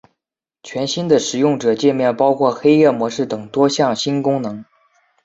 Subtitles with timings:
[0.63, 4.65] 全新的使用者界面包括黑夜模式等多项新功能。